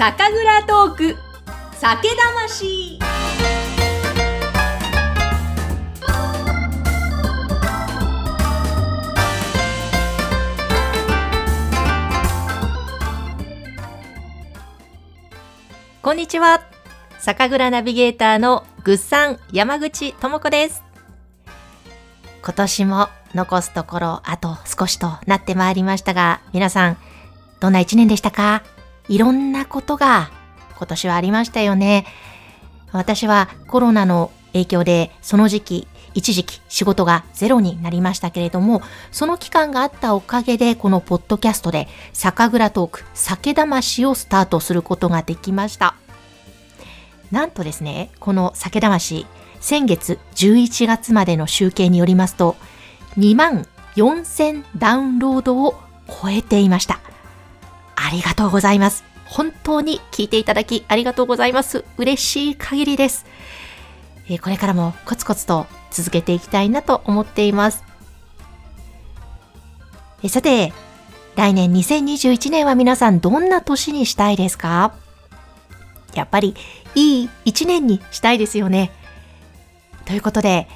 [0.00, 1.16] 酒蔵トーク。
[1.74, 2.98] 酒魂。
[16.00, 16.62] こんにちは。
[17.18, 20.82] 酒蔵ナビゲーターのぐっさん山口智子です。
[22.42, 26.96] 今年も残すところあと少しとなってまいりましたが皆さん
[27.60, 28.62] どんな一年でしたか？
[29.10, 30.30] いろんなことが
[30.78, 32.06] 今年はありましたよね。
[32.92, 45.96] 私はコロナの影響でその時期、一時期仕事がゼロになりましたけれども、その期間があったおかげでこのポッドキャストで酒蔵トーク、酒魂をスタートすることができました。
[47.32, 49.26] なんとですね、この酒魂、
[49.60, 52.54] 先月11月までの集計によりますと、
[53.18, 53.66] 2万
[53.96, 55.74] 4000ダウンロードを
[56.06, 57.00] 超えていました。
[58.10, 59.04] ありがとうございます。
[59.24, 61.84] 本当に聞いていただきありがとうございます。
[61.96, 63.24] 嬉しい限りです。
[64.28, 67.84] えこれからもコツコツと続けていきたいなと思っています。
[70.24, 70.72] えさて、
[71.36, 74.92] 来年2021年は皆さんどんな年にしたいですか？
[76.14, 76.56] やっぱり
[76.96, 78.90] いい一年にしたいですよね。
[80.04, 80.66] ということで、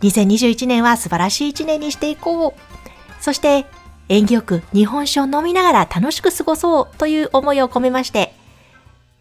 [0.00, 3.22] 2021年は素晴らしい一年にしていこう。
[3.22, 3.66] そして
[4.08, 8.34] 縁起よく日本酒を飲みながら楽しく過ごそうという思いを込めまして、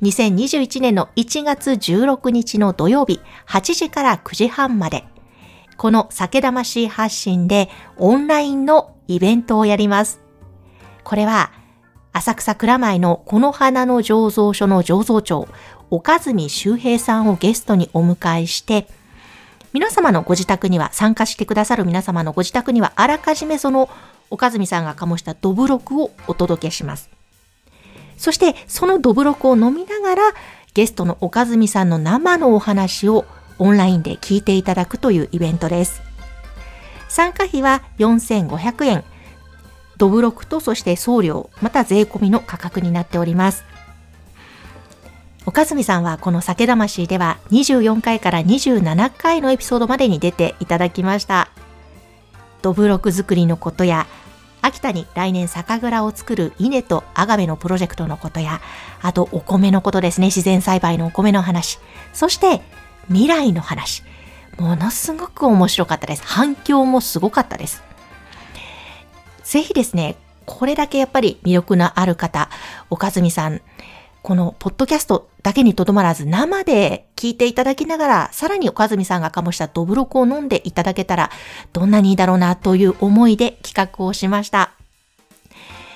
[0.02, 5.06] 2021年の1月16日の土曜日8時から9時半まで、
[5.78, 10.22] この酒魂発信でオンラインのイベントをやります。
[11.04, 11.52] これは、
[12.12, 15.48] 浅草蔵前のこの花の醸造所の醸造長、
[15.90, 18.88] 岡住周平さんをゲストにお迎えして、
[19.74, 23.90] 皆様のご自宅には、参加してくださる皆様のご自宅には、あらかじめその
[24.30, 27.10] 岡住さんが醸したどぶろくをお届けします。
[28.18, 30.22] そしてそのどぶろくを飲みながら
[30.74, 33.26] ゲストの岡住さんの生のお話を
[33.60, 36.02] オンラインで聞いていただくというイベントです。
[37.10, 39.04] 参加費は4500円。
[39.98, 43.64] どぶろくとそして送料、また税込みの価格になっております。
[45.46, 51.50] 岡住さんはこの酒魂では24回から27回のエピソードまでに出ていただきました。
[52.64, 54.08] どぶろく作りのことや
[54.64, 58.62] 秋田に来年酒蔵を作る稲とアガベのプロジェクトのことや、
[59.02, 61.80] あとお米のことですね、自然栽培のお米の話、
[62.14, 62.62] そして
[63.10, 64.04] 未来の話。
[64.58, 66.24] ものすごく面白かったです。
[66.26, 67.84] 反響もすごかったです。
[69.44, 70.16] ぜひですね、
[70.46, 72.50] これだけやっぱり魅力のある方、
[72.90, 73.62] 岡住さん、
[74.24, 81.30] このポッドキャストだけにとどまらず生で聞いていただきながら、さらに岡住さんが醸したドブロクを飲んでいただけたら、
[81.74, 84.72] どんなにいいだろうなという思いで企画をしました。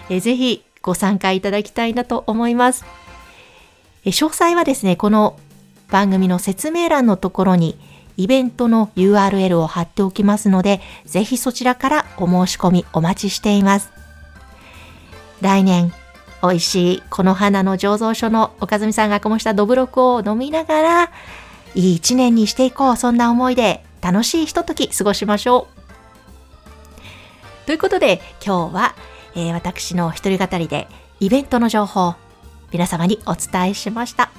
[0.10, 2.84] えぜひご参加いただきたいなと思います。
[4.04, 5.40] え詳細はですね、この
[5.90, 7.80] 番組の説明欄のところに
[8.18, 13.90] イベントの URL を貼っておきますので、ぜひそちらからお申し込みお待ちしています。
[15.40, 15.94] 来年
[16.42, 21.12] 美味しいこの花の醸造所の岡住さんがこもしたどぶろくを飲みながら、
[21.74, 22.98] いい一年にしていこう。
[22.98, 27.66] そんな思いで楽しいひととき過ごしましょう。
[27.66, 28.96] ということで今日は、
[29.36, 30.88] えー、私の一人語りで
[31.20, 32.16] イベントの情報、
[32.72, 34.32] 皆様にお伝えしました。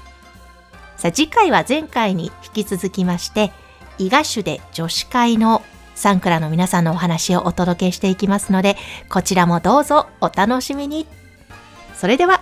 [0.96, 3.52] さあ次回は前回に引き続きまして、
[3.98, 5.62] 伊賀種で女子会の
[5.94, 8.76] サンクラの皆さんのお話をお届けしていきますので、
[9.08, 11.06] こちらもどうぞお楽しみに。
[11.98, 12.40] それでは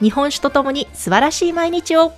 [0.00, 2.14] 日本酒とともに素晴らしい毎日を。